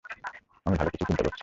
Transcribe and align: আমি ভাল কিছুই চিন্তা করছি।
আমি 0.65 0.75
ভাল 0.75 0.87
কিছুই 0.91 1.07
চিন্তা 1.09 1.23
করছি। 1.25 1.39